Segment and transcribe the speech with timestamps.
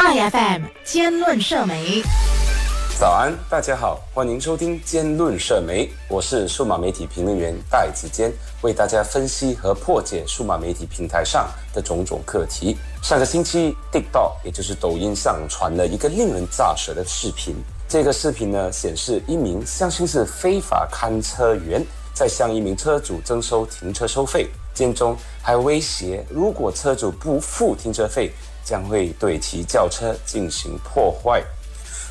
[0.00, 2.02] iFM 兼论社媒，
[2.98, 8.32] 早安，大家好，欢迎收听兼论社媒，我是数码媒体评论员戴子坚，
[8.62, 12.78] 为大家分析和破解数码媒体平台上的种种课题。
[13.02, 17.54] 上个星期，TikTok 也就是抖音上传了一个令人咋舌的视频。
[17.86, 28.32] 这个视频呢，显示一名相信是非法看车员在向一名车主征收停车收费，间中还威胁，如果车主不付停车费，
[28.70, 31.42] 将会对其轿车进行破坏。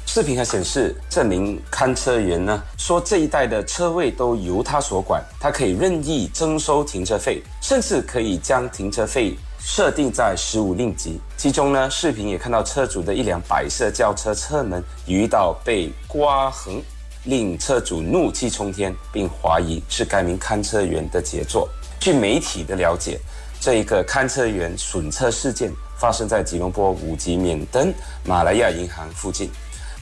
[0.05, 11.21] 视频还显示，这名看车员呢说，这一带的车位都由他所管，他可以任意征收停车费，甚至可以将停车费设定在十五令吉。
[11.37, 16.81] 其中呢，视频也看到车主的一辆白色轿车车门遇到被刮痕，
[17.25, 21.69] 令车主怒气冲天，并怀疑是该名看车员的杰作。
[21.99, 23.19] 据媒体的了解，
[23.61, 29.51] 这一个看车员损车事件发生在吉隆坡五级免登马来亚银行附近。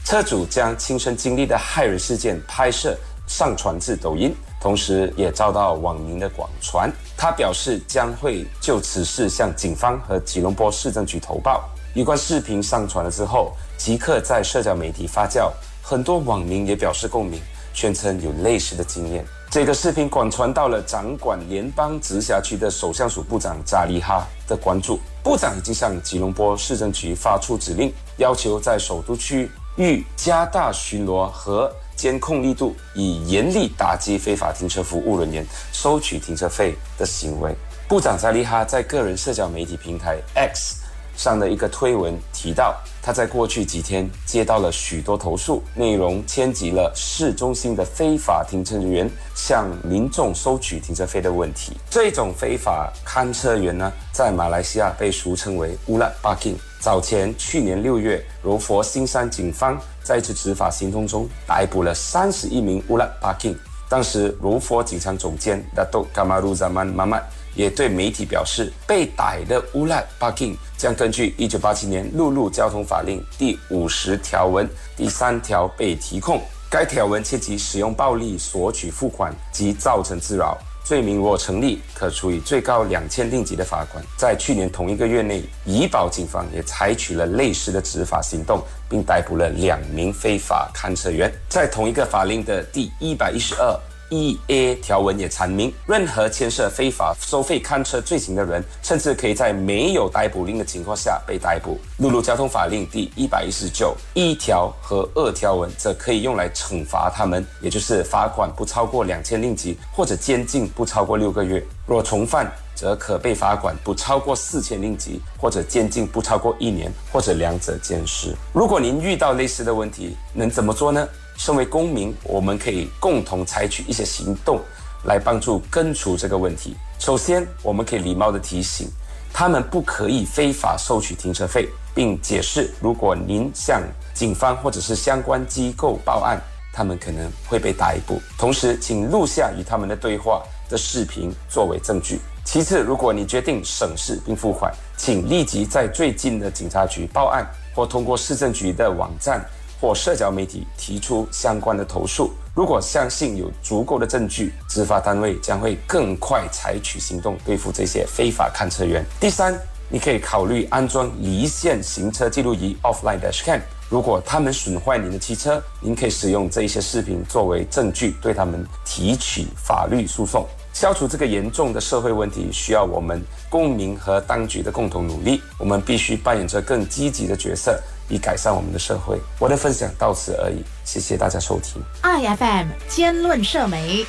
[0.04, 2.96] 车主将亲身经历的骇人事件拍摄
[3.26, 6.90] 上传至抖音，同时也遭到网民的广传。
[7.16, 11.68] 他表示将会就此事向警方和吉隆坡市政局投报。
[11.94, 15.50] 有关视频上传了之后，即刻在社交媒体发酵，
[15.82, 17.40] 很多网民也表示共鸣，
[17.74, 19.24] 宣称有类似的经验。
[19.50, 29.50] 这个视频广传到了掌管联邦直辖区的首相署部长扎里哈的关注，部长已经向吉隆坡市政局发出指令，要求在首都区。
[29.78, 37.54] 域加大巡逻和监控力度，以严厉打击非法停车服务人员收取停车费的行为。
[37.88, 40.82] 部长扎利哈在个人社交媒体平台 X
[41.18, 51.72] 上的一个推文提到，他在过去几天接到了许多投诉，内容牵及了市中心的非法停车人员向民众收取停车费的问题。
[51.90, 56.54] 这种非法看车员呢，在马来西亚被俗称为乌拉巴 k。
[56.80, 63.56] 早前，去年六月，柔佛新山警方在一次执法行动中逮捕了三十一名乌拉巴 k。
[63.88, 67.22] 当时，柔佛警察总监 Dato Kamaru Zaman Mama
[67.54, 76.40] 也对媒体表示，被逮的乌拉巴 king 将根据一九八七年陆路交通法令第五十条文第三条被提控。
[76.70, 80.58] 该条文涉及使用暴力索取付款及造成滋扰。
[80.84, 84.02] 罪名若成立，可处以最高两千令吉的罚款。
[84.16, 91.30] 在去年同一个月内，怡保警方也采取了类似的执法行动，并逮捕了两名非法勘测员。
[91.46, 93.78] 在同一个法令的第一百一十二。
[94.10, 101.78] E A 条文也阐明，任何牵涉非法收费看车罪行的人，甚至可以在没有逮捕令的情况下被逮捕。
[101.98, 111.62] 陆路交通法令第一百一十九一条和二条文则可以用来惩罚他们，也就是罚款不超过两千令吉，或者监禁不超过六个月。
[111.86, 118.34] 若重犯，则可被罚款不超过四千令吉，或者监禁不超过一年，或者两者兼施。
[118.52, 121.06] 如果您遇到类似的问题，能怎么做呢？
[121.38, 124.60] 身为公民，我们可以共同采取一些行动，
[125.04, 126.76] 来帮助根除这个问题。
[126.98, 128.88] 首先，我们可以礼貌地提醒
[129.32, 133.80] 他们不可以非法收取停车费，并解释，如果您向
[134.12, 138.20] 警方或者是相关机构报案，他们可能会被逮捕。
[138.36, 142.18] 同时，请录下与他们的对话的视频作为证据。
[142.44, 149.40] 其次，如果你决定省事并付款，请立即在最近的警察局报案，或通过市政局的网站。
[149.80, 159.04] 或社交媒体提出相关的投诉，如果相信有足够的证据，执法单位将会更快采取行动对付这些非法看车员。
[159.20, 159.58] 第三，
[159.88, 163.60] 你可以考虑安装离线行车记录仪 （offline dashcam）。
[163.88, 170.46] 如果他们损坏您的汽车，您可以使用这一些视频作为证据，对他们提起法律诉讼。
[170.74, 175.40] 消除这个严重的社会问题，需要我们公民和当局的共同努力。
[175.58, 177.80] 我们必须扮演着更积极的角色。
[178.08, 179.18] 以改善我们的社会。
[179.38, 181.82] 我的分享到此而已，谢谢大家收听。
[182.02, 184.04] iFM 兼论社媒。